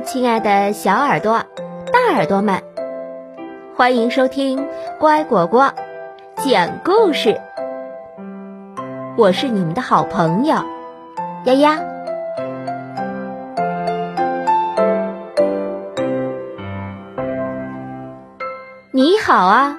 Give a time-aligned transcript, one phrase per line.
[0.00, 1.44] 亲爱的小耳朵、
[1.92, 2.62] 大耳朵们，
[3.76, 4.66] 欢迎收听
[4.98, 5.72] 乖果果
[6.36, 7.40] 讲故事。
[9.16, 10.56] 我是你们的好朋友
[11.44, 11.80] 丫丫。
[18.90, 19.78] 你好啊，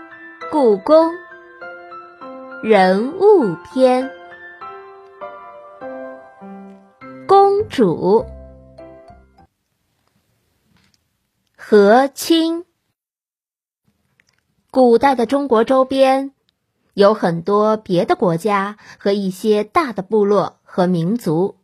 [0.51, 1.11] 故宫
[2.63, 4.09] 人物篇，
[7.27, 8.25] 公主。
[11.77, 12.63] 和亲。
[14.71, 16.31] 古代的中国周边
[16.93, 21.57] 有很多别的国家和一些大的部落和民族。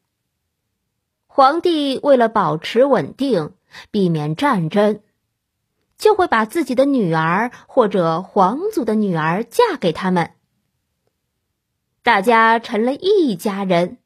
[1.28, 3.54] 皇帝为了保持稳定，
[3.90, 5.00] 避免战争，
[5.98, 10.34] 就会把自己的女儿或者皇族的女儿嫁给他们。
[12.04, 13.98] 大家成了一家人，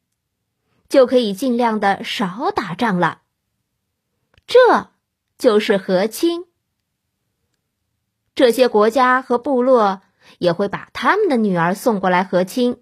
[0.88, 3.22] 就可以尽量的少打仗了。
[4.46, 4.92] 这。
[5.38, 6.46] 就是和亲，
[8.36, 10.02] 这些国家和部落
[10.40, 12.82] 也会把他们的女儿送过来和亲。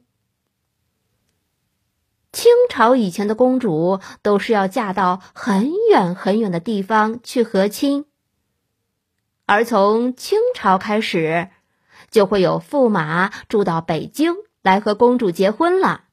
[2.32, 8.06] 清朝以前的公主都是要嫁到很远很远的地方去和亲，
[9.46, 11.50] 而从清朝开始，
[12.10, 16.06] 就会有驸马住到北京来和公主结婚了。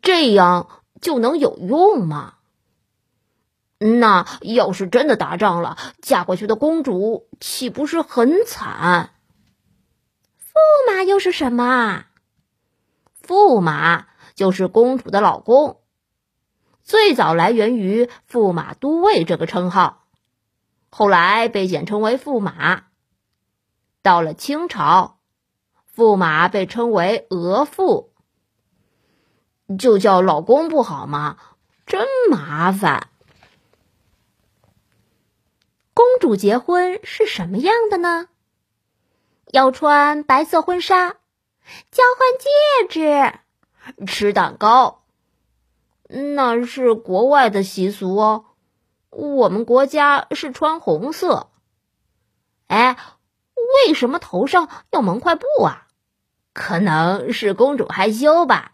[0.00, 2.34] 这样就能有用吗？
[3.82, 9.10] 那要是真的打仗了，嫁过去的公主岂不是很惨？
[10.52, 12.04] 驸马又是什么？
[13.26, 15.80] 驸马就是公主的老公，
[16.84, 20.04] 最早来源于驸马都尉这个称号，
[20.90, 22.84] 后来被简称为驸马。
[24.02, 25.18] 到了清朝，
[25.96, 28.10] 驸马被称为额驸，
[29.78, 31.38] 就叫老公不好吗？
[31.86, 33.08] 真麻烦。
[35.94, 38.28] 公主结婚是什么样的呢？
[39.50, 41.16] 要穿白色婚纱，
[41.90, 45.02] 交换戒指，吃蛋糕。
[46.08, 48.46] 那是国外的习俗哦。
[49.10, 51.50] 我们国家是穿红色。
[52.66, 52.96] 哎，
[53.86, 55.86] 为什么头上要蒙块布啊？
[56.54, 58.72] 可能是公主害羞吧。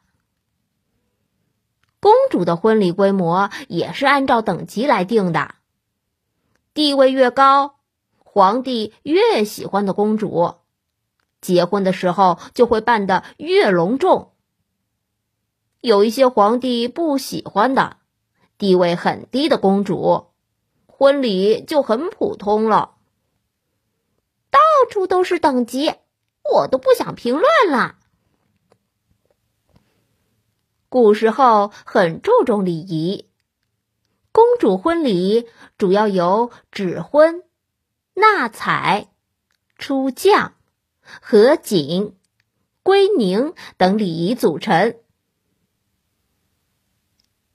[2.00, 5.56] 公主的婚礼规模也是按照等级来定的。
[6.74, 7.76] 地位越高，
[8.18, 10.54] 皇帝越喜欢的公主，
[11.40, 14.32] 结婚的时候就会办得越隆重。
[15.80, 17.98] 有一些皇帝不喜欢的，
[18.58, 20.28] 地位很低的公主，
[20.86, 22.96] 婚礼就很普通了。
[24.50, 24.58] 到
[24.90, 25.94] 处都是等级，
[26.52, 27.96] 我都不想评论了。
[30.88, 33.27] 古时候很注重礼仪。
[34.38, 37.42] 公主婚礼主要由指婚、
[38.14, 39.08] 纳采、
[39.76, 40.54] 出将、
[41.02, 42.14] 合卺、
[42.84, 44.94] 归宁等礼仪组成。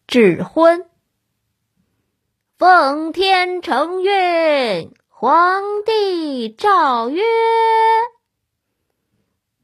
[0.07, 0.89] 指婚，
[2.57, 7.23] 奉天承运，皇帝诏曰：“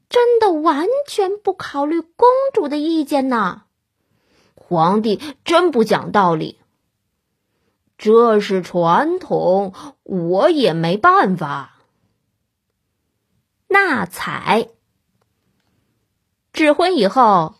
[0.08, 3.64] 真的完全不考虑公主的意见呢？
[4.54, 6.58] 皇帝真不讲道理。”
[8.02, 9.74] 这是传统，
[10.04, 11.82] 我也没办法。
[13.68, 14.68] 纳采，
[16.50, 17.56] 指婚以后，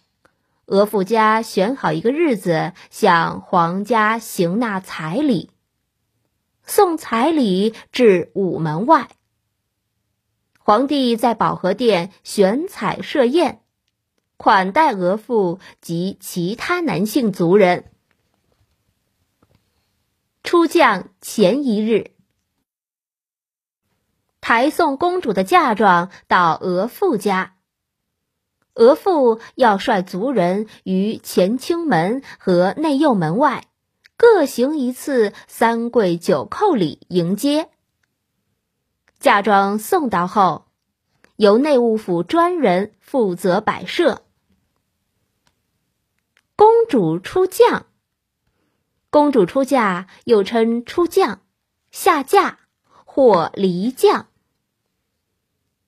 [0.65, 5.51] 额驸家选好一个日子，向皇家行纳彩礼，
[6.65, 9.11] 送彩礼至午门外。
[10.59, 13.61] 皇帝在保和殿选彩设宴，
[14.39, 17.93] 款待额驸及其他男性族人。
[20.51, 22.11] 出将前一日，
[24.41, 27.55] 抬送公主的嫁妆到额驸家。
[28.75, 33.69] 额驸要率族人于前清门和内右门外
[34.17, 37.71] 各行一次三跪九叩礼迎接。
[39.21, 40.67] 嫁妆送到后，
[41.37, 44.25] 由内务府专人负责摆设。
[46.57, 47.87] 公主出将。
[49.11, 51.41] 公主出嫁又称出将、
[51.91, 52.61] 下嫁
[53.05, 54.29] 或离将。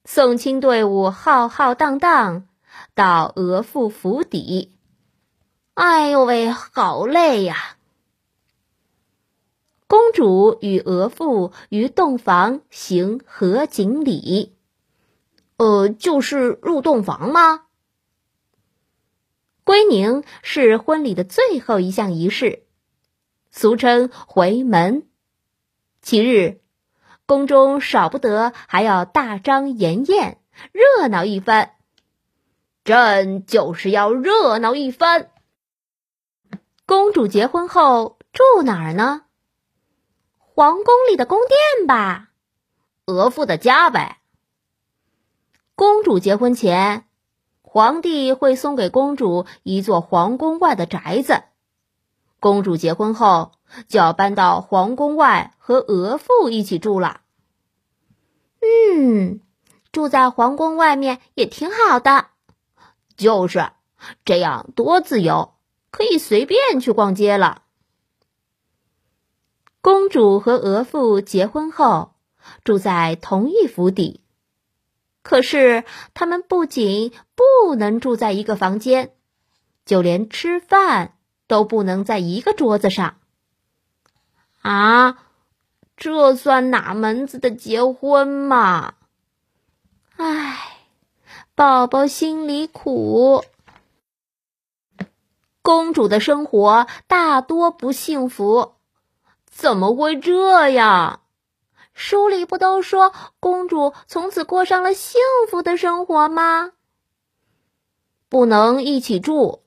[0.05, 2.49] 送亲队伍浩浩荡荡
[2.95, 4.73] 到额驸府邸，
[5.75, 7.77] 哎呦喂，好累呀！
[9.87, 14.57] 公主与额驸于洞房行合卺礼，
[15.59, 17.67] 呃，就是入洞房吗？
[19.63, 22.65] 归宁是婚礼的最后一项仪式。
[23.53, 25.07] 俗称回门。
[26.01, 26.61] 其日，
[27.27, 30.39] 宫中少不得还要大张筵宴，
[30.73, 31.75] 热闹一番。
[32.83, 35.31] 朕就是要热闹一番。
[36.87, 39.23] 公主结婚后住哪儿呢？
[40.39, 42.31] 皇宫里的宫殿吧，
[43.05, 44.19] 额驸的家呗。
[45.75, 47.07] 公主结婚前，
[47.61, 51.43] 皇帝会送给公主一座皇宫外的宅子。
[52.43, 53.53] 公主结婚后，
[53.87, 57.21] 就要搬到皇宫外和额驸一起住了。
[58.61, 59.41] 嗯，
[59.93, 62.27] 住在皇宫外面也挺好的。
[63.17, 63.71] 就是
[64.25, 65.55] 这样，多自由，
[65.93, 67.63] 可以随便去逛街了。
[69.81, 72.17] 公主和额驸结婚后，
[72.65, 74.21] 住在同一府邸，
[75.23, 79.15] 可是他们不仅不能住在一个房间，
[79.87, 81.17] 就连吃饭
[81.53, 83.17] 都不能在一个桌子上。
[84.63, 85.19] 啊，
[85.99, 88.95] 这算哪门子的结婚嘛？
[90.17, 90.79] 唉。
[91.55, 93.45] 宝宝心里苦，
[95.61, 98.73] 公主的生活大多不幸福，
[99.45, 101.21] 怎么会这样？
[101.93, 105.21] 书里不都说公主从此过上了幸
[105.51, 106.73] 福的生活吗？
[108.31, 109.62] 不能一起住，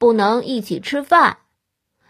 [0.00, 1.36] 不能一起吃饭，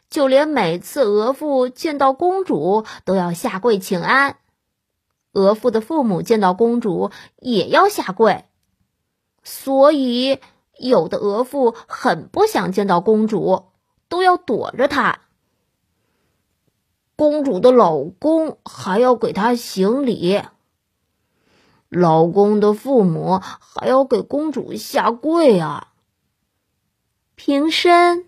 [0.08, 4.37] 就连每次额驸见到公主都要下跪请安，
[5.32, 7.10] 额驸的父母见到公主
[7.40, 8.44] 也要下跪。
[9.42, 10.38] 所以，
[10.78, 13.64] 有的额驸很不想见到公主，
[14.08, 15.22] 都要躲着她。
[17.16, 20.40] 公主的老公还要给她行礼，
[21.88, 25.88] 老公的父母还要给公主下跪啊。
[27.42, 28.26] 平身，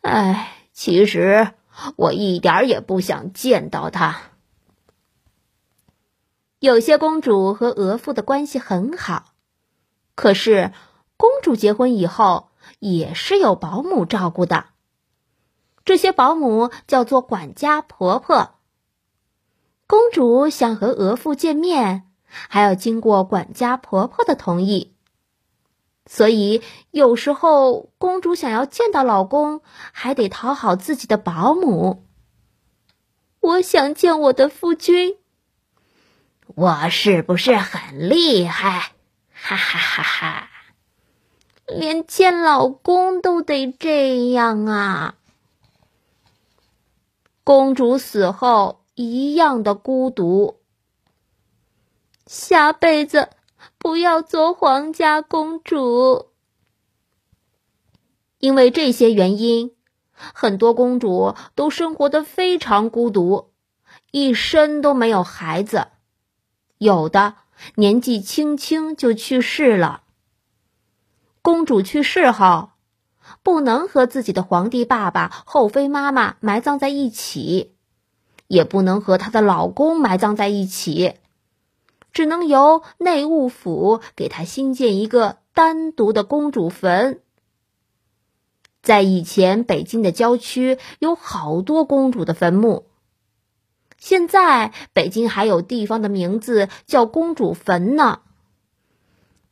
[0.00, 1.50] 哎，其实
[1.96, 4.20] 我一点也不想见到他。
[6.60, 9.32] 有些公主和额驸的关系很好。
[10.14, 10.72] 可是，
[11.16, 14.66] 公主结婚以后也是有保姆照顾的。
[15.84, 18.54] 这些保姆叫做管家婆婆。
[19.88, 24.95] 公主想和额驸见面，还要经过管家婆婆的同意。
[26.06, 26.62] 所以，
[26.92, 29.60] 有时候公主想要见到老公，
[29.92, 32.04] 还得讨好自己的保姆。
[33.40, 35.16] 我想见我的夫君，
[36.46, 38.92] 我是不是很厉害？
[39.32, 40.50] 哈哈哈哈！
[41.66, 45.16] 连见老公都得这样啊！
[47.44, 50.60] 公主死后一样的孤独，
[52.26, 53.28] 下辈子
[53.86, 56.26] 不要做皇家公主。
[58.40, 59.76] 因为这些原因，
[60.12, 63.52] 很多公主都生活的非常孤独，
[64.10, 65.86] 一生都没有孩子，
[66.78, 67.36] 有的。
[67.76, 70.02] 年纪轻轻就去世了。
[71.40, 72.70] 公主去世后，
[73.44, 77.76] 不能和自己的皇帝爸爸、后妃妈妈埋葬在一起，
[78.48, 81.14] 也不能和她的老公埋葬在一起，
[82.16, 87.20] 只能由内务府给她新建一个单独的公主坟。
[88.80, 92.86] 在以前，北京的郊区有好多公主的坟墓。
[93.98, 98.20] 现在北京还有地方的名字叫公主坟呢，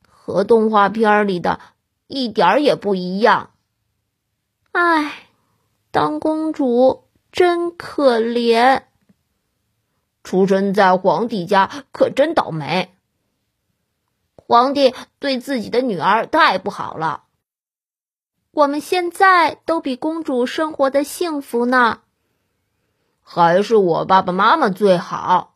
[0.09, 1.61] 和动画片里的
[2.06, 3.50] 一点儿也不一样。
[4.73, 5.28] 唉，
[5.90, 8.85] 当公主真可怜，
[10.25, 12.93] 出生在皇帝家可真倒霉。
[14.35, 17.23] 皇帝对自己的女儿太不好了。
[18.50, 22.00] 我们现在都比公主生活的幸福呢。
[23.23, 25.54] 还是我爸爸妈妈最好。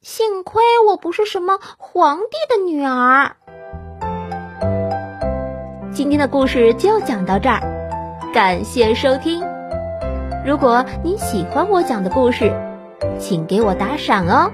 [0.00, 3.36] 幸亏我不是什么皇帝的女儿。
[5.92, 7.60] 今天的故事就讲到这儿，
[8.32, 9.44] 感谢收听。
[10.44, 12.52] 如果你喜欢我讲的故事，
[13.18, 14.52] 请给我打赏哦。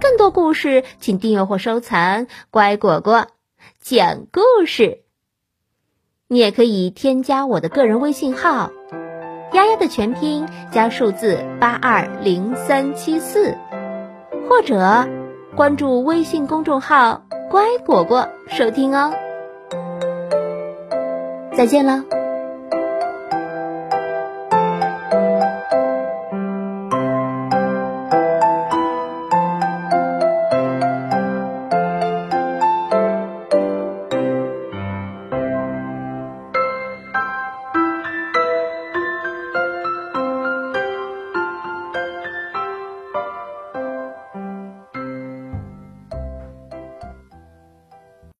[0.00, 2.26] 更多故事，请订阅或收藏。
[2.50, 3.28] 乖果果
[3.80, 5.02] 讲故事，
[6.28, 8.70] 你也可以添加我的个人微信号。
[9.52, 13.56] 丫丫的全拼加数字八二零三七四，
[14.48, 15.06] 或者
[15.54, 19.12] 关注微信公众号“乖果果”收听哦。
[21.54, 22.21] 再见了。